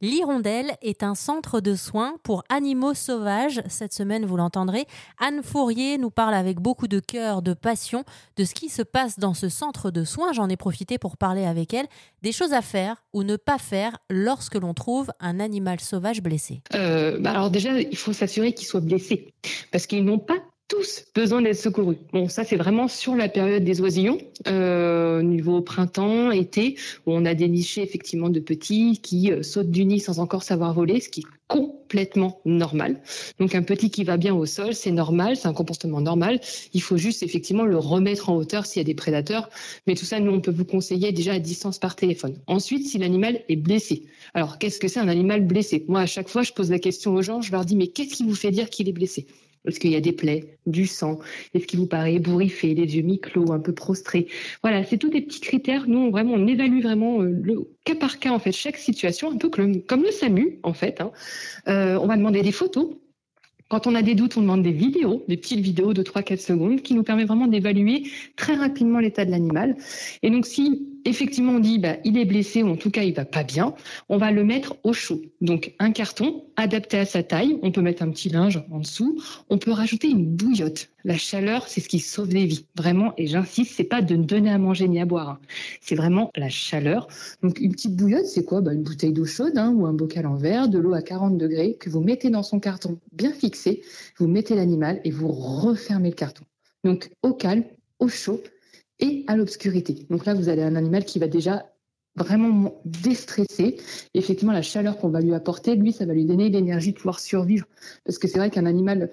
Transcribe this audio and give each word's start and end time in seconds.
L'Hirondelle 0.00 0.76
est 0.82 1.02
un 1.02 1.14
centre 1.14 1.60
de 1.60 1.74
soins 1.74 2.16
pour 2.22 2.44
animaux 2.48 2.94
sauvages. 2.94 3.62
Cette 3.68 3.92
semaine, 3.92 4.26
vous 4.26 4.36
l'entendrez, 4.36 4.86
Anne 5.18 5.42
Fourier 5.42 5.98
nous 5.98 6.10
parle 6.10 6.34
avec 6.34 6.60
beaucoup 6.60 6.88
de 6.88 7.00
cœur, 7.00 7.42
de 7.42 7.54
passion, 7.54 8.04
de 8.36 8.44
ce 8.44 8.54
qui 8.54 8.68
se 8.68 8.82
passe 8.82 9.18
dans 9.18 9.34
ce 9.34 9.48
centre 9.48 9.90
de 9.90 10.04
soins. 10.04 10.32
J'en 10.32 10.48
ai 10.48 10.56
profité 10.56 10.98
pour 10.98 11.16
parler 11.16 11.44
avec 11.44 11.72
elle 11.72 11.86
des 12.22 12.32
choses 12.32 12.52
à 12.52 12.62
faire 12.62 13.02
ou 13.12 13.22
ne 13.22 13.36
pas 13.36 13.58
faire 13.58 13.96
lorsque 14.10 14.56
l'on 14.56 14.74
trouve 14.74 15.10
un 15.20 15.40
animal 15.40 15.80
sauvage 15.80 16.22
blessé. 16.22 16.62
Euh, 16.74 17.18
bah 17.20 17.30
alors 17.30 17.50
déjà, 17.50 17.80
il 17.80 17.96
faut 17.96 18.12
s'assurer 18.12 18.52
qu'il 18.52 18.66
soit 18.66 18.80
blessé 18.80 19.32
parce 19.70 19.86
qu'ils 19.86 20.04
n'ont 20.04 20.18
pas 20.18 20.38
tous 20.68 21.04
besoin 21.14 21.42
d'être 21.42 21.58
secourus. 21.58 21.98
Bon, 22.12 22.28
ça 22.28 22.44
c'est 22.44 22.56
vraiment 22.56 22.88
sur 22.88 23.14
la 23.14 23.28
période 23.28 23.64
des 23.64 23.80
oisillons, 23.80 24.18
euh, 24.48 25.22
niveau 25.22 25.60
printemps, 25.60 26.30
été, 26.30 26.76
où 27.06 27.12
on 27.12 27.24
a 27.24 27.34
des 27.34 27.48
nichés 27.48 27.82
effectivement 27.82 28.30
de 28.30 28.40
petits 28.40 29.00
qui 29.02 29.30
euh, 29.30 29.42
sautent 29.42 29.70
du 29.70 29.84
nid 29.84 30.00
sans 30.00 30.20
encore 30.20 30.42
savoir 30.42 30.72
voler, 30.72 31.00
ce 31.00 31.08
qui 31.08 31.20
est 31.20 31.26
complètement 31.48 32.40
normal. 32.46 33.00
Donc 33.38 33.54
un 33.54 33.62
petit 33.62 33.90
qui 33.90 34.04
va 34.04 34.16
bien 34.16 34.34
au 34.34 34.46
sol, 34.46 34.74
c'est 34.74 34.90
normal, 34.90 35.36
c'est 35.36 35.46
un 35.46 35.52
comportement 35.52 36.00
normal. 36.00 36.40
Il 36.72 36.80
faut 36.80 36.96
juste 36.96 37.22
effectivement 37.22 37.64
le 37.64 37.76
remettre 37.76 38.30
en 38.30 38.36
hauteur 38.36 38.64
s'il 38.64 38.80
y 38.80 38.84
a 38.84 38.86
des 38.86 38.94
prédateurs. 38.94 39.50
Mais 39.86 39.94
tout 39.94 40.06
ça, 40.06 40.18
nous, 40.20 40.32
on 40.32 40.40
peut 40.40 40.50
vous 40.50 40.64
conseiller 40.64 41.12
déjà 41.12 41.34
à 41.34 41.38
distance 41.38 41.78
par 41.78 41.96
téléphone. 41.96 42.38
Ensuite, 42.46 42.86
si 42.86 42.98
l'animal 42.98 43.42
est 43.48 43.56
blessé. 43.56 44.06
Alors, 44.32 44.58
qu'est-ce 44.58 44.80
que 44.80 44.88
c'est 44.88 45.00
un 45.00 45.08
animal 45.08 45.46
blessé? 45.46 45.84
Moi, 45.86 46.00
à 46.00 46.06
chaque 46.06 46.28
fois, 46.28 46.42
je 46.42 46.52
pose 46.52 46.70
la 46.70 46.78
question 46.78 47.14
aux 47.14 47.22
gens, 47.22 47.42
je 47.42 47.52
leur 47.52 47.64
dis, 47.64 47.76
mais 47.76 47.88
qu'est-ce 47.88 48.14
qui 48.14 48.24
vous 48.24 48.34
fait 48.34 48.50
dire 48.50 48.70
qu'il 48.70 48.88
est 48.88 48.92
blessé? 48.92 49.26
Est-ce 49.66 49.80
qu'il 49.80 49.92
y 49.92 49.96
a 49.96 50.00
des 50.00 50.12
plaies, 50.12 50.58
du 50.66 50.86
sang 50.86 51.18
Est-ce 51.54 51.66
qu'il 51.66 51.78
vous 51.78 51.86
paraît 51.86 52.18
bourriffé, 52.18 52.74
les 52.74 52.96
yeux 52.96 53.02
mi-clos, 53.02 53.52
un 53.52 53.60
peu 53.60 53.72
prostrés 53.72 54.28
Voilà, 54.62 54.84
c'est 54.84 54.98
tous 54.98 55.08
des 55.08 55.22
petits 55.22 55.40
critères. 55.40 55.84
Nous, 55.88 56.10
vraiment, 56.10 56.34
on 56.34 56.46
évalue 56.46 56.82
vraiment 56.82 57.22
euh, 57.22 57.30
le 57.42 57.68
cas 57.84 57.94
par 57.94 58.18
cas, 58.18 58.30
en 58.30 58.38
fait, 58.38 58.52
chaque 58.52 58.76
situation, 58.76 59.30
un 59.30 59.36
peu 59.36 59.48
comme, 59.48 60.02
le 60.02 60.10
SAMU, 60.10 60.58
en 60.62 60.74
fait. 60.74 61.00
Hein. 61.00 61.12
Euh, 61.68 61.98
on 62.00 62.06
va 62.06 62.16
demander 62.16 62.42
des 62.42 62.52
photos. 62.52 62.90
Quand 63.68 63.86
on 63.86 63.94
a 63.94 64.02
des 64.02 64.14
doutes, 64.14 64.36
on 64.36 64.42
demande 64.42 64.62
des 64.62 64.72
vidéos, 64.72 65.24
des 65.28 65.38
petites 65.38 65.60
vidéos 65.60 65.94
de 65.94 66.02
3-4 66.02 66.38
secondes 66.38 66.82
qui 66.82 66.94
nous 66.94 67.02
permet 67.02 67.24
vraiment 67.24 67.46
d'évaluer 67.46 68.04
très 68.36 68.54
rapidement 68.54 68.98
l'état 68.98 69.24
de 69.24 69.30
l'animal. 69.30 69.76
Et 70.22 70.28
donc, 70.28 70.44
si 70.44 70.93
effectivement 71.04 71.52
on 71.52 71.60
dit 71.60 71.78
bah, 71.78 71.96
il 72.04 72.18
est 72.18 72.24
blessé 72.24 72.62
ou 72.62 72.68
en 72.68 72.76
tout 72.76 72.90
cas 72.90 73.02
il 73.02 73.14
va 73.14 73.24
pas 73.24 73.44
bien, 73.44 73.74
on 74.08 74.18
va 74.18 74.30
le 74.30 74.44
mettre 74.44 74.76
au 74.82 74.92
chaud. 74.92 75.22
Donc 75.40 75.74
un 75.78 75.92
carton 75.92 76.44
adapté 76.56 76.98
à 76.98 77.04
sa 77.04 77.22
taille, 77.22 77.58
on 77.62 77.72
peut 77.72 77.82
mettre 77.82 78.02
un 78.02 78.10
petit 78.10 78.28
linge 78.28 78.62
en 78.70 78.78
dessous, 78.78 79.20
on 79.50 79.58
peut 79.58 79.72
rajouter 79.72 80.08
une 80.08 80.26
bouillotte. 80.26 80.90
La 81.06 81.18
chaleur, 81.18 81.68
c'est 81.68 81.82
ce 81.82 81.88
qui 81.88 81.98
sauve 81.98 82.28
des 82.28 82.46
vies, 82.46 82.66
vraiment. 82.76 83.12
Et 83.18 83.26
j'insiste, 83.26 83.74
c'est 83.76 83.84
pas 83.84 84.00
de 84.00 84.16
donner 84.16 84.50
à 84.50 84.56
manger 84.56 84.88
ni 84.88 85.00
à 85.00 85.04
boire, 85.04 85.28
hein. 85.28 85.38
c'est 85.82 85.94
vraiment 85.94 86.30
la 86.34 86.48
chaleur. 86.48 87.08
Donc 87.42 87.60
une 87.60 87.72
petite 87.72 87.94
bouillotte, 87.94 88.26
c'est 88.26 88.44
quoi? 88.44 88.62
Bah, 88.62 88.72
Une 88.72 88.82
bouteille 88.82 89.12
d'eau 89.12 89.26
chaude 89.26 89.58
hein, 89.58 89.72
ou 89.76 89.84
un 89.86 89.92
bocal 89.92 90.26
en 90.26 90.36
verre, 90.36 90.68
de 90.68 90.78
l'eau 90.78 90.94
à 90.94 91.02
40 91.02 91.36
degrés 91.36 91.74
que 91.74 91.90
vous 91.90 92.00
mettez 92.00 92.30
dans 92.30 92.42
son 92.42 92.58
carton 92.58 92.98
bien 93.12 93.32
fixé, 93.32 93.82
vous 94.18 94.28
mettez 94.28 94.54
l'animal 94.54 95.00
et 95.04 95.10
vous 95.10 95.28
refermez 95.28 96.08
le 96.08 96.14
carton. 96.14 96.44
Donc 96.84 97.10
au 97.22 97.32
calme, 97.32 97.64
au 97.98 98.08
chaud, 98.08 98.40
à 99.26 99.36
l'obscurité. 99.36 100.06
Donc 100.10 100.26
là, 100.26 100.34
vous 100.34 100.48
avez 100.48 100.62
un 100.62 100.76
animal 100.76 101.04
qui 101.04 101.18
va 101.18 101.28
déjà 101.28 101.66
vraiment 102.16 102.80
déstresser. 102.84 103.76
Effectivement, 104.14 104.52
la 104.52 104.62
chaleur 104.62 104.98
qu'on 104.98 105.08
va 105.08 105.20
lui 105.20 105.34
apporter, 105.34 105.74
lui, 105.74 105.92
ça 105.92 106.06
va 106.06 106.14
lui 106.14 106.24
donner 106.24 106.48
l'énergie 106.48 106.92
de 106.92 106.98
pouvoir 106.98 107.20
survivre. 107.20 107.66
Parce 108.04 108.18
que 108.18 108.28
c'est 108.28 108.38
vrai 108.38 108.50
qu'un 108.50 108.66
animal 108.66 109.10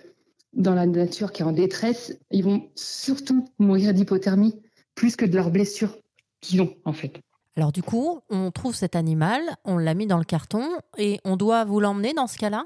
dans 0.53 0.75
la 0.75 0.85
nature 0.85 1.31
qui 1.31 1.41
est 1.41 1.45
en 1.45 1.51
détresse, 1.51 2.17
ils 2.29 2.43
vont 2.43 2.69
surtout 2.75 3.45
mourir 3.57 3.93
d'hypothermie 3.93 4.55
plus 4.95 5.15
que 5.15 5.25
de 5.25 5.35
leurs 5.35 5.51
blessures 5.51 5.97
qu'ils 6.41 6.61
ont, 6.61 6.75
en 6.85 6.93
fait. 6.93 7.19
Alors 7.57 7.73
du 7.73 7.83
coup, 7.83 8.21
on 8.29 8.49
trouve 8.49 8.73
cet 8.73 8.95
animal, 8.95 9.41
on 9.65 9.77
l'a 9.77 9.93
mis 9.93 10.07
dans 10.07 10.17
le 10.17 10.23
carton 10.23 10.63
et 10.97 11.19
on 11.25 11.35
doit 11.35 11.65
vous 11.65 11.81
l'emmener 11.81 12.13
dans 12.13 12.27
ce 12.27 12.37
cas-là? 12.37 12.65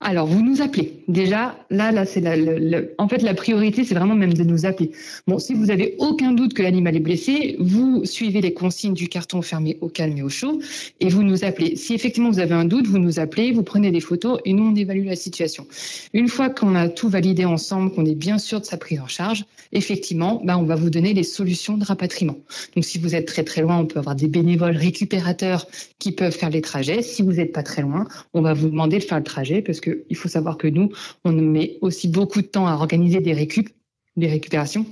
Alors 0.00 0.26
vous 0.26 0.42
nous 0.42 0.60
appelez. 0.60 1.04
Déjà, 1.06 1.56
là, 1.70 1.92
là, 1.92 2.04
c'est 2.04 2.20
la, 2.20 2.80
en 2.98 3.08
fait 3.08 3.22
la 3.22 3.34
priorité, 3.34 3.84
c'est 3.84 3.94
vraiment 3.94 4.16
même 4.16 4.34
de 4.34 4.42
nous 4.42 4.66
appeler. 4.66 4.90
Bon, 5.28 5.38
si 5.38 5.54
vous 5.54 5.70
avez 5.70 5.94
aucun 6.00 6.32
doute 6.32 6.52
que 6.52 6.62
l'animal 6.62 6.96
est 6.96 7.00
blessé, 7.00 7.56
vous 7.60 8.04
suivez 8.04 8.40
les 8.40 8.52
consignes 8.52 8.94
du 8.94 9.08
carton 9.08 9.40
fermé 9.40 9.78
au 9.80 9.88
calme 9.88 10.18
et 10.18 10.22
au 10.22 10.28
chaud 10.28 10.60
et 10.98 11.08
vous 11.08 11.22
nous 11.22 11.44
appelez. 11.44 11.76
Si 11.76 11.94
effectivement 11.94 12.30
vous 12.30 12.40
avez 12.40 12.54
un 12.54 12.64
doute, 12.64 12.88
vous 12.88 12.98
nous 12.98 13.20
appelez, 13.20 13.52
vous 13.52 13.62
prenez 13.62 13.92
des 13.92 14.00
photos 14.00 14.40
et 14.44 14.52
nous 14.52 14.64
on 14.64 14.74
évalue 14.74 15.06
la 15.06 15.16
situation. 15.16 15.64
Une 16.12 16.26
fois 16.26 16.50
qu'on 16.50 16.74
a 16.74 16.88
tout 16.88 17.08
validé 17.08 17.44
ensemble, 17.44 17.92
qu'on 17.92 18.04
est 18.04 18.16
bien 18.16 18.38
sûr 18.38 18.60
de 18.60 18.66
sa 18.66 18.78
prise 18.78 18.98
en 19.00 19.06
charge, 19.06 19.44
effectivement, 19.70 20.42
bah, 20.44 20.58
on 20.58 20.64
va 20.64 20.74
vous 20.74 20.90
donner 20.90 21.14
les 21.14 21.22
solutions 21.22 21.78
de 21.78 21.84
rapatriement. 21.84 22.36
Donc 22.74 22.84
si 22.84 22.98
vous 22.98 23.14
êtes 23.14 23.26
très 23.26 23.44
très 23.44 23.62
loin, 23.62 23.78
on 23.78 23.86
peut 23.86 24.00
avoir 24.00 24.16
des 24.16 24.23
bénévoles 24.28 24.76
récupérateurs 24.76 25.66
qui 25.98 26.12
peuvent 26.12 26.36
faire 26.36 26.50
les 26.50 26.60
trajets. 26.60 27.02
Si 27.02 27.22
vous 27.22 27.32
n'êtes 27.32 27.52
pas 27.52 27.62
très 27.62 27.82
loin, 27.82 28.06
on 28.32 28.42
va 28.42 28.54
vous 28.54 28.68
demander 28.68 28.98
de 28.98 29.04
faire 29.04 29.18
le 29.18 29.24
trajet 29.24 29.62
parce 29.62 29.80
qu'il 29.80 30.16
faut 30.16 30.28
savoir 30.28 30.56
que 30.56 30.68
nous, 30.68 30.90
on 31.24 31.32
met 31.32 31.78
aussi 31.80 32.08
beaucoup 32.08 32.42
de 32.42 32.46
temps 32.46 32.66
à 32.66 32.74
organiser 32.74 33.20
des 33.20 33.32
récup, 33.32 33.68
des 34.16 34.28
récupérations. 34.28 34.86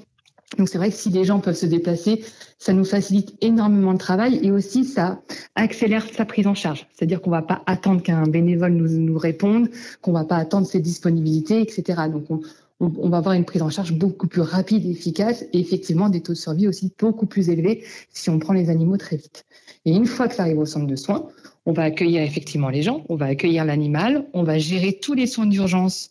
Donc 0.58 0.68
c'est 0.68 0.78
vrai 0.78 0.90
que 0.90 0.96
si 0.96 1.10
les 1.10 1.24
gens 1.24 1.40
peuvent 1.40 1.56
se 1.56 1.66
déplacer, 1.66 2.24
ça 2.58 2.72
nous 2.72 2.84
facilite 2.84 3.34
énormément 3.40 3.94
de 3.94 3.98
travail 3.98 4.38
et 4.42 4.50
aussi 4.50 4.84
ça 4.84 5.22
accélère 5.54 6.06
sa 6.14 6.24
prise 6.24 6.46
en 6.46 6.54
charge. 6.54 6.86
C'est-à-dire 6.92 7.20
qu'on 7.20 7.30
va 7.30 7.42
pas 7.42 7.62
attendre 7.66 8.02
qu'un 8.02 8.26
bénévole 8.26 8.72
nous, 8.72 8.88
nous 8.88 9.18
réponde, 9.18 9.70
qu'on 10.02 10.12
va 10.12 10.24
pas 10.24 10.36
attendre 10.36 10.66
ses 10.66 10.80
disponibilités, 10.80 11.60
etc. 11.60 12.02
Donc 12.10 12.24
on, 12.30 12.40
on, 12.82 13.08
va 13.08 13.18
avoir 13.18 13.34
une 13.34 13.44
prise 13.44 13.62
en 13.62 13.70
charge 13.70 13.92
beaucoup 13.92 14.26
plus 14.26 14.40
rapide 14.40 14.84
et 14.84 14.90
efficace 14.90 15.44
et 15.52 15.60
effectivement 15.60 16.08
des 16.08 16.20
taux 16.20 16.32
de 16.32 16.38
survie 16.38 16.66
aussi 16.66 16.92
beaucoup 16.98 17.26
plus 17.26 17.48
élevés 17.48 17.84
si 18.12 18.28
on 18.28 18.38
prend 18.38 18.52
les 18.52 18.70
animaux 18.70 18.96
très 18.96 19.16
vite. 19.16 19.44
Et 19.84 19.92
une 19.92 20.06
fois 20.06 20.28
que 20.28 20.34
ça 20.34 20.42
arrive 20.42 20.58
au 20.58 20.66
centre 20.66 20.86
de 20.86 20.96
soins, 20.96 21.28
on 21.64 21.72
va 21.72 21.84
accueillir 21.84 22.22
effectivement 22.22 22.70
les 22.70 22.82
gens, 22.82 23.04
on 23.08 23.14
va 23.14 23.26
accueillir 23.26 23.64
l'animal, 23.64 24.26
on 24.32 24.42
va 24.42 24.58
gérer 24.58 24.98
tous 25.00 25.14
les 25.14 25.28
soins 25.28 25.46
d'urgence. 25.46 26.10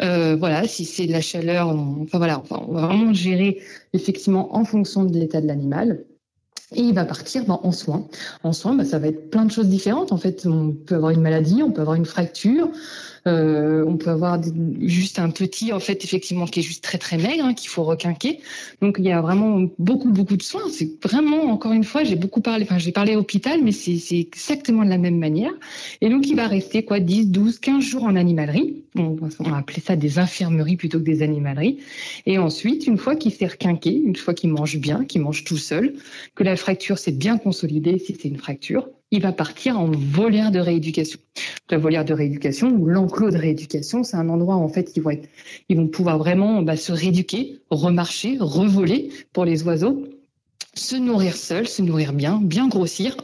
Euh, 0.00 0.36
voilà, 0.36 0.68
si 0.68 0.84
c'est 0.84 1.06
de 1.06 1.12
la 1.12 1.20
chaleur, 1.20 1.68
on, 1.68 2.02
enfin 2.02 2.18
voilà, 2.18 2.42
on 2.50 2.72
va 2.72 2.86
vraiment 2.86 3.12
gérer 3.12 3.60
effectivement 3.92 4.54
en 4.56 4.64
fonction 4.64 5.04
de 5.04 5.18
l'état 5.18 5.40
de 5.40 5.48
l'animal. 5.48 6.04
Et 6.74 6.80
il 6.80 6.94
va 6.94 7.04
partir 7.04 7.44
ben, 7.44 7.60
en 7.62 7.72
soins. 7.72 8.06
En 8.44 8.52
soins, 8.52 8.74
ben, 8.74 8.84
ça 8.84 8.98
va 8.98 9.08
être 9.08 9.30
plein 9.30 9.44
de 9.44 9.50
choses 9.50 9.68
différentes. 9.68 10.12
En 10.12 10.16
fait, 10.16 10.46
on 10.46 10.72
peut 10.72 10.94
avoir 10.94 11.10
une 11.10 11.20
maladie, 11.20 11.62
on 11.62 11.70
peut 11.70 11.82
avoir 11.82 11.96
une 11.96 12.06
fracture, 12.06 12.70
euh, 13.26 13.84
on 13.86 13.96
peut 13.96 14.10
avoir 14.10 14.40
juste 14.80 15.18
un 15.18 15.30
petit, 15.30 15.72
en 15.72 15.80
fait, 15.80 16.04
effectivement, 16.04 16.46
qui 16.46 16.60
est 16.60 16.62
juste 16.62 16.82
très 16.82 16.98
très 16.98 17.18
maigre, 17.18 17.44
hein, 17.44 17.54
qu'il 17.54 17.68
faut 17.68 17.84
requinquer. 17.84 18.40
Donc 18.80 18.96
il 18.98 19.04
y 19.04 19.12
a 19.12 19.20
vraiment 19.20 19.68
beaucoup 19.78 20.10
beaucoup 20.10 20.36
de 20.36 20.42
soins. 20.42 20.68
C'est 20.70 20.90
vraiment, 21.02 21.44
encore 21.52 21.72
une 21.72 21.84
fois, 21.84 22.04
j'ai 22.04 22.16
beaucoup 22.16 22.40
parlé, 22.40 22.64
enfin 22.64 22.78
j'ai 22.78 22.92
parlé 22.92 23.16
hôpital, 23.16 23.60
mais 23.62 23.72
c'est 23.72 24.18
exactement 24.18 24.84
de 24.84 24.90
la 24.90 24.98
même 24.98 25.18
manière. 25.18 25.52
Et 26.00 26.08
donc 26.08 26.26
il 26.26 26.36
va 26.36 26.48
rester 26.48 26.84
quoi, 26.84 27.00
10, 27.00 27.28
12, 27.28 27.58
15 27.58 27.82
jours 27.82 28.04
en 28.04 28.16
animalerie. 28.16 28.82
On, 28.96 29.16
on 29.38 29.50
va 29.50 29.56
appeler 29.56 29.80
ça 29.80 29.96
des 29.96 30.18
infirmeries 30.18 30.76
plutôt 30.76 30.98
que 30.98 31.04
des 31.04 31.22
animaleries. 31.22 31.78
Et 32.26 32.38
ensuite, 32.38 32.86
une 32.86 32.98
fois 32.98 33.16
qu'il 33.16 33.32
s'est 33.32 33.46
requinqué, 33.46 33.94
une 33.94 34.16
fois 34.16 34.34
qu'il 34.34 34.50
mange 34.50 34.78
bien, 34.78 35.04
qu'il 35.04 35.20
mange 35.20 35.44
tout 35.44 35.56
seul, 35.56 35.94
que 36.34 36.44
la 36.44 36.56
fracture 36.56 36.98
s'est 36.98 37.12
bien 37.12 37.38
consolidée, 37.38 37.98
si 37.98 38.16
c'est 38.20 38.28
une 38.28 38.38
fracture, 38.38 38.88
il 39.12 39.20
va 39.20 39.30
partir 39.30 39.78
en 39.78 39.90
volière 39.90 40.50
de 40.50 40.58
rééducation. 40.58 41.20
La 41.70 41.78
volière 41.78 42.04
de 42.04 42.14
rééducation 42.14 42.70
ou 42.70 42.86
l'enclos 42.86 43.30
de 43.30 43.36
rééducation, 43.36 44.02
c'est 44.02 44.16
un 44.16 44.28
endroit 44.30 44.56
où 44.56 44.62
en 44.62 44.68
fait 44.68 44.92
ils 44.96 45.02
vont 45.02 45.10
être, 45.10 45.28
ils 45.68 45.76
vont 45.76 45.86
pouvoir 45.86 46.18
vraiment 46.18 46.62
bah, 46.62 46.76
se 46.76 46.92
rééduquer, 46.92 47.60
remarcher, 47.70 48.38
revoler 48.40 49.10
pour 49.34 49.44
les 49.44 49.62
oiseaux, 49.64 50.08
se 50.74 50.96
nourrir 50.96 51.36
seuls, 51.36 51.68
se 51.68 51.82
nourrir 51.82 52.14
bien, 52.14 52.40
bien 52.42 52.68
grossir. 52.68 53.16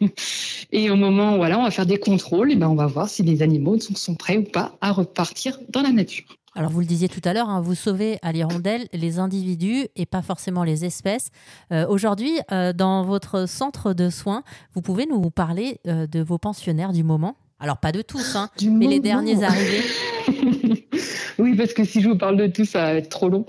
et 0.72 0.90
au 0.90 0.96
moment 0.96 1.34
où 1.34 1.36
voilà, 1.36 1.58
on 1.58 1.64
va 1.64 1.70
faire 1.70 1.86
des 1.86 1.98
contrôles, 1.98 2.56
ben 2.56 2.68
on 2.68 2.74
va 2.74 2.86
voir 2.86 3.10
si 3.10 3.22
les 3.22 3.42
animaux 3.42 3.78
sont 3.78 4.14
prêts 4.14 4.38
ou 4.38 4.44
pas 4.44 4.76
à 4.80 4.90
repartir 4.90 5.60
dans 5.68 5.82
la 5.82 5.92
nature. 5.92 6.35
Alors 6.56 6.70
vous 6.70 6.80
le 6.80 6.86
disiez 6.86 7.08
tout 7.08 7.20
à 7.24 7.34
l'heure, 7.34 7.50
hein, 7.50 7.60
vous 7.60 7.74
sauvez 7.74 8.18
à 8.22 8.32
l'hirondelle 8.32 8.88
les 8.94 9.18
individus 9.18 9.88
et 9.94 10.06
pas 10.06 10.22
forcément 10.22 10.64
les 10.64 10.86
espèces. 10.86 11.28
Euh, 11.70 11.86
aujourd'hui, 11.86 12.38
euh, 12.50 12.72
dans 12.72 13.04
votre 13.04 13.46
centre 13.46 13.92
de 13.92 14.08
soins, 14.08 14.42
vous 14.72 14.80
pouvez 14.80 15.04
nous 15.04 15.28
parler 15.28 15.80
euh, 15.86 16.06
de 16.06 16.20
vos 16.22 16.38
pensionnaires 16.38 16.92
du 16.92 17.04
moment? 17.04 17.36
Alors 17.60 17.76
pas 17.76 17.92
de 17.92 18.00
tous, 18.00 18.36
hein, 18.36 18.48
mais 18.62 18.86
les 18.86 19.00
derniers 19.00 19.44
arrivés. 19.44 19.82
oui, 21.38 21.54
parce 21.56 21.74
que 21.74 21.84
si 21.84 22.00
je 22.00 22.08
vous 22.08 22.16
parle 22.16 22.38
de 22.38 22.46
tout, 22.46 22.64
ça 22.64 22.80
va 22.80 22.94
être 22.94 23.10
trop 23.10 23.28
long. 23.28 23.44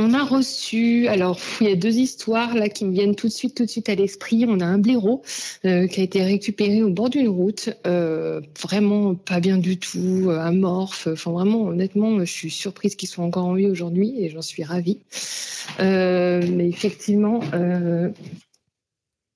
On 0.00 0.14
a 0.14 0.22
reçu, 0.22 1.08
alors 1.08 1.40
il 1.60 1.68
y 1.68 1.72
a 1.72 1.74
deux 1.74 1.98
histoires 1.98 2.54
là 2.54 2.68
qui 2.68 2.84
me 2.84 2.92
viennent 2.92 3.16
tout 3.16 3.26
de 3.26 3.32
suite, 3.32 3.56
tout 3.56 3.64
de 3.64 3.68
suite 3.68 3.88
à 3.88 3.96
l'esprit. 3.96 4.44
On 4.46 4.60
a 4.60 4.64
un 4.64 4.78
blaireau 4.78 5.22
euh, 5.64 5.88
qui 5.88 6.00
a 6.00 6.04
été 6.04 6.22
récupéré 6.22 6.84
au 6.84 6.90
bord 6.90 7.10
d'une 7.10 7.26
route, 7.26 7.70
euh, 7.84 8.40
vraiment 8.60 9.16
pas 9.16 9.40
bien 9.40 9.58
du 9.58 9.76
tout, 9.76 10.26
euh, 10.28 10.38
amorphe. 10.38 11.08
Enfin 11.10 11.32
vraiment, 11.32 11.62
honnêtement, 11.62 12.20
je 12.20 12.32
suis 12.32 12.50
surprise 12.50 12.94
qu'il 12.94 13.08
soit 13.08 13.24
encore 13.24 13.46
en 13.46 13.54
vie 13.54 13.66
aujourd'hui 13.66 14.22
et 14.22 14.28
j'en 14.28 14.40
suis 14.40 14.62
ravie. 14.62 15.00
mais 15.80 16.68
effectivement. 16.68 17.40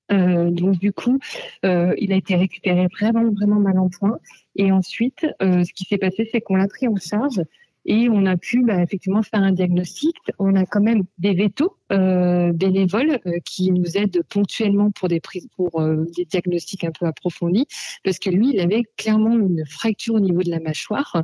donc 0.09 0.79
du 0.79 0.93
coup, 0.93 1.19
il 1.63 2.13
a 2.13 2.15
été 2.15 2.35
récupéré 2.35 2.87
vraiment 2.97 3.29
vraiment 3.31 3.59
mal 3.59 3.79
en 3.79 3.89
point. 3.89 4.17
Et 4.55 4.71
ensuite, 4.71 5.25
ce 5.41 5.73
qui 5.73 5.83
s'est 5.83 5.97
passé, 5.97 6.29
c'est 6.31 6.39
qu'on 6.39 6.55
l'a 6.55 6.69
pris 6.69 6.87
en 6.87 6.95
charge 6.95 7.41
et 7.85 8.07
on 8.09 8.25
a 8.25 8.37
pu 8.37 8.63
bah, 8.63 8.81
effectivement 8.81 9.23
faire 9.23 9.41
un 9.41 9.51
diagnostic. 9.51 10.15
On 10.39 10.55
a 10.55 10.65
quand 10.65 10.81
même 10.81 11.03
des 11.17 11.33
vétos 11.33 11.77
euh, 11.91 12.53
bénévoles 12.53 13.19
euh, 13.27 13.39
qui 13.45 13.71
nous 13.71 13.97
aident 13.97 14.23
ponctuellement 14.29 14.89
pour 14.91 15.09
des 15.09 15.19
prises, 15.19 15.47
pour 15.55 15.81
euh, 15.81 16.05
des 16.15 16.25
diagnostics 16.25 16.83
un 16.85 16.91
peu 16.91 17.05
approfondis, 17.05 17.67
parce 18.03 18.19
que 18.19 18.29
lui, 18.29 18.51
il 18.53 18.59
avait 18.61 18.83
clairement 18.97 19.37
une 19.37 19.65
fracture 19.65 20.15
au 20.15 20.19
niveau 20.19 20.43
de 20.43 20.49
la 20.49 20.59
mâchoire 20.59 21.23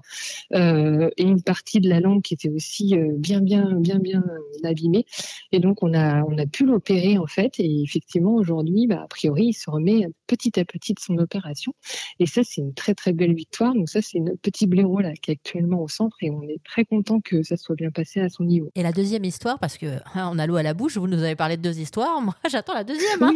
et 0.51 1.23
une 1.23 1.41
partie 1.41 1.79
de 1.79 1.89
la 1.89 1.99
langue 1.99 2.21
qui 2.21 2.33
était 2.33 2.49
aussi 2.49 2.95
bien, 3.17 3.39
bien, 3.41 3.75
bien, 3.75 3.99
bien 3.99 4.23
abîmée. 4.63 5.05
Et 5.51 5.59
donc 5.59 5.83
on 5.83 5.93
a, 5.93 6.23
on 6.23 6.37
a 6.37 6.45
pu 6.45 6.65
l'opérer 6.65 7.17
en 7.17 7.27
fait. 7.27 7.59
Et 7.59 7.81
effectivement, 7.81 8.35
aujourd'hui, 8.35 8.87
bah, 8.87 9.01
a 9.03 9.07
priori, 9.07 9.47
il 9.47 9.53
se 9.53 9.69
remet 9.69 10.07
petit 10.27 10.59
à 10.59 10.65
petit 10.65 10.93
de 10.93 10.99
son 10.99 11.17
opération. 11.17 11.73
Et 12.19 12.25
ça, 12.25 12.41
c'est 12.43 12.61
une 12.61 12.73
très, 12.73 12.93
très 12.95 13.13
belle 13.13 13.33
victoire. 13.33 13.73
Donc 13.73 13.89
ça, 13.89 14.01
c'est 14.01 14.19
notre 14.19 14.39
petit 14.39 14.67
blaireau 14.67 14.99
là 14.99 15.13
qui 15.13 15.31
est 15.31 15.35
actuellement 15.35 15.81
au 15.81 15.87
centre 15.87 16.17
et 16.21 16.31
on 16.31 16.48
est 16.49 16.63
très 16.63 16.85
content 16.85 17.21
que 17.21 17.43
ça 17.43 17.57
soit 17.57 17.75
bien 17.75 17.91
passé 17.91 18.19
à 18.19 18.29
son 18.29 18.43
niveau. 18.43 18.69
Et 18.75 18.83
la 18.83 18.91
deuxième 18.91 19.23
histoire, 19.23 19.59
parce 19.59 19.77
que 19.77 19.85
hein, 20.15 20.29
on 20.31 20.39
a 20.39 20.47
l'eau 20.47 20.55
à 20.55 20.63
la 20.63 20.73
bouche, 20.73 20.97
vous 20.97 21.07
nous 21.07 21.21
avez 21.23 21.35
parlé 21.35 21.57
de 21.57 21.61
deux 21.61 21.79
histoires. 21.79 22.21
Moi, 22.29 22.35
j'attends 22.49 22.73
la 22.73 22.83
deuxième. 22.83 23.21
Hein. 23.21 23.33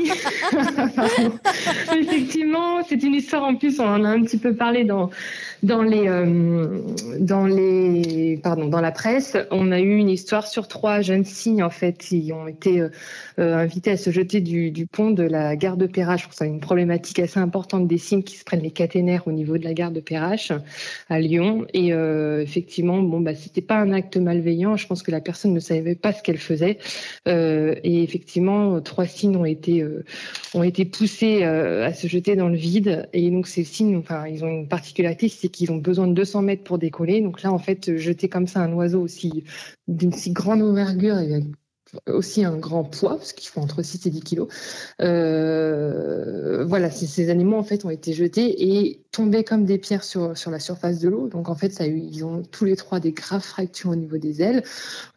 Effectivement, 1.99 2.83
c'est 2.83 3.01
une 3.03 3.15
histoire 3.15 3.43
en 3.43 3.55
plus, 3.55 3.79
on 3.79 3.85
en 3.85 4.03
a 4.03 4.09
un 4.09 4.21
petit 4.21 4.37
peu 4.37 4.55
parlé 4.55 4.83
dans, 4.83 5.09
dans, 5.63 5.81
les, 5.81 6.07
euh, 6.07 6.81
dans, 7.19 7.45
les, 7.45 8.39
pardon, 8.41 8.67
dans 8.67 8.81
la 8.81 8.91
presse. 8.91 9.37
On 9.51 9.71
a 9.71 9.79
eu 9.79 9.95
une 9.95 10.09
histoire 10.09 10.47
sur 10.47 10.67
trois 10.67 11.01
jeunes 11.01 11.25
signes 11.25 11.63
en 11.63 11.69
fait 11.69 11.97
qui 11.97 12.31
ont 12.33 12.47
été 12.47 12.81
euh, 12.81 12.89
euh, 13.39 13.57
invités 13.57 13.91
à 13.91 13.97
se 13.97 14.11
jeter 14.11 14.41
du, 14.41 14.71
du 14.71 14.85
pont 14.85 15.11
de 15.11 15.23
la 15.23 15.55
gare 15.55 15.77
de 15.77 15.87
Perrache. 15.87 16.27
Ça 16.31 16.45
une 16.45 16.59
problématique 16.59 17.19
assez 17.19 17.39
importante 17.39 17.87
des 17.87 17.97
signes 17.97 18.23
qui 18.23 18.35
se 18.35 18.43
prennent 18.43 18.61
les 18.61 18.71
caténaires 18.71 19.27
au 19.27 19.31
niveau 19.31 19.57
de 19.57 19.63
la 19.63 19.73
gare 19.73 19.91
de 19.91 19.99
Perrache 19.99 20.51
à 21.09 21.19
Lyon. 21.19 21.65
Et 21.73 21.89
effectivement, 21.89 23.02
bon, 23.03 23.21
bah, 23.21 23.35
c'était 23.35 23.61
pas 23.61 23.79
un 23.79 23.91
acte 23.91 24.17
malveillant. 24.17 24.75
Je 24.77 24.87
pense 24.87 25.03
que 25.03 25.11
la 25.11 25.21
personne 25.21 25.53
ne 25.53 25.59
savait 25.59 25.95
pas 25.95 26.13
ce 26.13 26.21
qu'elle 26.23 26.37
faisait. 26.37 26.77
Euh, 27.27 27.75
et 27.83 28.03
effectivement, 28.03 28.81
trois 28.81 29.05
signes 29.05 29.35
ont 29.35 29.45
été 29.45 29.81
euh, 29.81 30.03
ont 30.53 30.63
été 30.63 30.85
poussés 30.85 31.43
euh, 31.43 31.85
à 31.85 31.93
se 31.93 32.07
jeter 32.07 32.35
dans 32.35 32.49
le 32.49 32.55
vide. 32.55 33.07
Et 33.13 33.29
donc 33.31 33.47
ces 33.47 33.63
signes, 33.63 33.97
enfin, 33.97 34.27
ils 34.27 34.43
ont 34.43 34.49
une 34.49 34.67
particularité, 34.67 35.29
c'est 35.29 35.49
qu'ils 35.49 35.71
ont 35.71 35.77
besoin 35.77 36.07
de 36.07 36.13
200 36.13 36.41
mètres 36.41 36.63
pour 36.63 36.77
décoller. 36.77 37.21
Donc 37.21 37.41
là, 37.43 37.51
en 37.51 37.59
fait, 37.59 37.97
jeter 37.97 38.29
comme 38.29 38.47
ça 38.47 38.61
un 38.61 38.73
oiseau 38.73 39.01
aussi 39.01 39.43
d'une 39.87 40.13
si 40.13 40.31
grande 40.31 40.61
envergure 40.61 41.19
et 41.19 41.43
aussi 42.07 42.43
un 42.43 42.57
grand 42.57 42.83
poids, 42.83 43.17
parce 43.17 43.33
qu'ils 43.33 43.49
font 43.49 43.61
entre 43.61 43.83
6 43.83 44.05
et 44.07 44.09
10 44.09 44.21
kilos. 44.21 44.47
Voilà, 44.99 46.89
ces 46.89 47.29
animaux 47.29 47.57
en 47.57 47.63
fait 47.63 47.85
ont 47.85 47.89
été 47.89 48.13
jetés 48.13 48.79
et 48.79 49.02
tombés 49.13 49.43
comme 49.43 49.63
des 49.63 49.77
pierres 49.77 50.03
sur, 50.03 50.35
sur 50.35 50.51
la 50.51 50.59
surface 50.59 50.99
de 50.99 51.07
l'eau. 51.07 51.29
Donc 51.29 51.47
en 51.47 51.55
fait, 51.55 51.81
ils 51.85 52.25
ont 52.25 52.41
tous 52.51 52.65
les 52.65 52.75
trois 52.75 52.99
des 52.99 53.11
graves 53.11 53.43
fractures 53.43 53.91
au 53.91 53.95
niveau 53.95 54.17
des 54.17 54.41
ailes. 54.41 54.63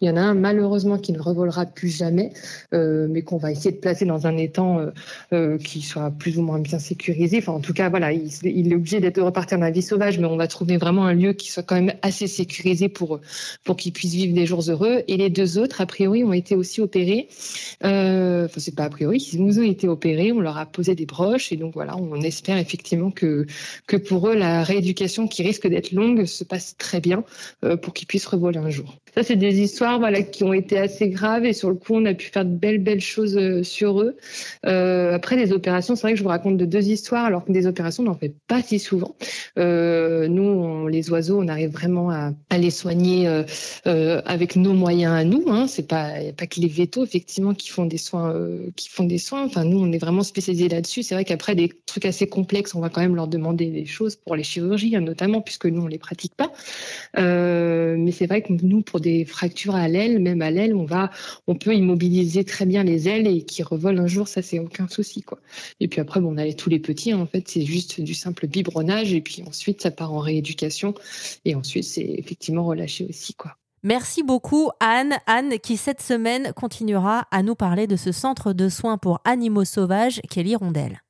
Il 0.01 0.09
y 0.09 0.11
en 0.11 0.17
a 0.17 0.21
un 0.21 0.35
malheureusement 0.35 0.99
qui 0.99 1.13
ne 1.13 1.19
revolera 1.19 1.65
plus 1.65 1.89
jamais, 1.89 2.33
euh, 2.75 3.09
mais 3.11 3.23
qu'on 3.23 3.39
va 3.39 3.51
essayer 3.51 3.73
de 3.73 3.79
placer 3.79 4.05
dans 4.05 4.27
un 4.27 4.37
étang 4.37 4.79
euh, 4.79 4.91
euh, 5.33 5.59
qui 5.59 5.81
soit 5.81 6.11
plus 6.11 6.39
ou 6.39 6.43
moins 6.43 6.59
bien 6.59 6.79
sécurisé. 6.79 7.39
Enfin, 7.39 7.53
en 7.53 7.61
tout 7.61 7.73
cas, 7.73 7.89
voilà, 7.89 8.13
il, 8.13 8.71
est 8.71 8.75
obligé 8.75 9.01
d'être 9.01 9.21
repartir 9.21 9.59
dans 9.59 9.65
la 9.65 9.71
vie 9.71 9.83
sauvage, 9.83 10.19
mais 10.19 10.27
on 10.27 10.37
va 10.37 10.47
trouver 10.47 10.77
vraiment 10.77 11.07
un 11.07 11.15
lieu 11.15 11.33
qui 11.33 11.51
soit 11.51 11.63
quand 11.63 11.77
même 11.77 11.95
assez 12.03 12.27
sécurisé 12.27 12.89
pour 12.91 13.21
pour 13.65 13.77
qu'il 13.77 13.93
puisse 13.93 14.13
vivre 14.13 14.35
des 14.35 14.45
jours 14.45 14.63
heureux. 14.69 15.03
Et 15.09 15.17
les 15.17 15.31
deux 15.31 15.57
autres, 15.57 15.81
a 15.81 15.87
priori, 15.87 16.23
ont 16.23 16.35
été 16.35 16.55
aussi 16.55 16.83
opérés. 16.83 17.29
Enfin, 17.83 18.49
c'est 18.59 18.75
pas 18.75 18.85
a 18.85 18.91
priori, 18.91 19.27
ils 19.33 19.43
nous 19.43 19.59
ont 19.59 19.63
été 19.63 19.89
opérés, 19.89 20.33
on 20.33 20.41
leur 20.41 20.59
a 20.59 20.67
posé 20.67 20.95
des 20.95 21.07
broches 21.07 21.51
et 21.51 21.57
donc 21.57 21.73
voilà, 21.73 21.97
on 21.97 22.21
espère 22.21 22.59
effectivement 22.59 23.11
que, 23.11 23.47
que 23.87 23.97
pour 23.97 24.29
eux, 24.29 24.35
la 24.35 24.63
rééducation 24.65 25.29
qui 25.29 25.43
risque 25.43 25.67
d'être 25.67 25.93
longue 25.93 26.25
se 26.25 26.45
passe 26.45 26.77
très 26.77 27.01
bien 27.01 27.25
euh, 27.65 27.77
pour 27.77 27.95
qu'ils 27.95 28.07
puissent 28.07 28.27
revoler 28.27 28.59
un 28.59 28.71
jour. 28.71 28.99
Ça, 29.17 29.23
c'est 29.23 29.37
des 29.37 29.61
histoires 29.61 29.99
voilà, 29.99 30.21
qui 30.21 30.45
ont 30.45 30.53
été 30.53 30.79
assez 30.79 31.09
graves 31.09 31.47
et 31.47 31.55
sur 31.55 31.71
le 31.71 31.77
coup, 31.77 31.95
on 31.95 32.05
a 32.05 32.13
pu 32.13 32.27
faire 32.27 32.45
de 32.45 32.51
belles, 32.51 32.83
belles 32.83 33.01
choses 33.01 33.39
euh, 33.39 33.63
sur 33.63 34.03
eux. 34.03 34.19
Euh, 34.67 35.15
après, 35.15 35.37
les 35.37 35.53
opérations, 35.53 35.97
c'est 35.97 36.03
vrai 36.03 36.13
que 36.13 36.19
je 36.19 36.23
vous 36.23 36.29
raconte 36.29 36.59
de 36.59 36.67
deux 36.67 36.91
histoires, 36.91 37.25
alors 37.25 37.43
que 37.47 37.51
des 37.51 37.67
opérations, 37.67 38.03
on 38.03 38.09
n'en 38.09 38.15
fait 38.15 38.35
pas 38.47 38.61
si 38.61 38.79
souvent. 38.79 39.17
Euh, 39.59 40.29
nous, 40.29 40.87
les 40.89 41.09
oiseaux, 41.09 41.41
on 41.41 41.49
arrive 41.49 41.71
vraiment 41.71 42.11
à, 42.11 42.35
les 42.59 42.71
soigner 42.71 43.27
avec 43.87 44.57
nos 44.57 44.75
moyens 44.75 45.15
à 45.15 45.25
nous. 45.25 45.45
Hein. 45.49 45.67
C'est 45.67 45.89
pas, 45.89 46.09
a 46.09 46.33
pas 46.37 46.47
que 46.47 46.61
les 46.61 46.69
vétos, 46.69 47.05
effectivement, 47.05 47.55
qui 47.55 47.71
font 47.71 47.87
des 47.87 47.99
soins, 47.99 48.35
qui 48.77 48.91
font 48.91 49.05
des 49.05 49.19
soins. 49.19 49.45
Enfin, 49.45 49.65
nous, 49.65 49.79
on 49.79 49.93
est 49.93 49.99
vraiment 49.99 50.25
spécialisés 50.25 50.69
là-dessus. 50.69 51.03
C'est 51.03 51.15
vrai 51.15 51.25
qu'après, 51.25 51.55
des 51.55 51.71
trucs 51.87 52.05
assez 52.05 52.27
complexes, 52.27 52.75
on 52.75 52.81
va 52.81 52.91
quand 52.91 53.01
même 53.01 53.17
leur 53.17 53.29
demander 53.29 53.67
des 53.67 53.87
choses 53.87 54.17
pour 54.17 54.37
les 54.37 54.43
chirurgies, 54.43 54.95
hein, 54.95 55.01
notamment, 55.01 55.41
puisque 55.41 55.67
nous, 55.67 55.83
on 55.83 55.87
les 55.87 55.99
pratique 55.99 56.35
pas. 56.35 56.53
mais 57.17 58.13
c'est 58.13 58.27
vrai 58.27 58.43
que 58.43 58.53
nous, 58.53 58.83
pour 58.83 59.01
des 59.07 59.25
fractures 59.25 59.77
à 59.77 59.87
l'aile, 59.87 60.19
même 60.19 60.43
à 60.43 60.51
l'aile, 60.51 60.75
on 60.75 60.85
va, 60.85 61.11
on 61.47 61.55
peut 61.55 61.75
immobiliser 61.75 62.45
très 62.45 62.67
bien 62.67 62.83
les 62.83 63.09
ailes 63.09 63.29
et 63.29 63.43
qui 63.43 63.63
revolent 63.63 64.01
un 64.01 64.09
jour, 64.09 64.27
ça 64.27 64.43
c'est 64.43 64.59
aucun 64.59 64.89
souci 64.89 65.23
quoi. 65.23 65.39
Et 65.79 65.87
puis 65.87 66.01
après, 66.01 66.21
bon, 66.21 66.35
on 66.35 66.39
a 66.39 66.53
tous 66.53 66.71
les 66.71 66.81
petits, 66.81 67.13
hein. 67.13 67.21
en 67.21 67.27
fait, 67.27 67.47
c'est 67.47 67.65
juste 67.65 68.01
du 68.01 68.15
simple 68.15 68.49
biberonnage 68.49 69.13
et 69.13 69.21
puis 69.21 69.45
ensuite 69.47 69.81
ça 69.81 69.93
part 69.93 70.13
en 70.13 70.19
rééducation 70.19 70.95
et 71.45 71.55
ensuite 71.55 71.85
c'est 71.85 72.05
effectivement 72.19 72.65
relâché 72.65 73.07
aussi 73.09 73.35
quoi. 73.35 73.57
Merci 73.85 74.25
beaucoup 74.25 74.71
Anne. 74.81 75.15
Anne 75.27 75.61
qui 75.61 75.77
cette 75.77 76.03
semaine 76.03 76.53
continuera 76.57 77.29
à 77.31 77.45
nous 77.45 77.55
parler 77.55 77.87
de 77.87 77.95
ce 77.95 78.11
centre 78.11 78.53
de 78.53 78.69
soins 78.69 78.99
pour 78.99 79.21
animaux 79.25 79.65
sauvages 79.65 80.21
qu'est 80.29 80.43
l'Hirondelle. 80.43 81.01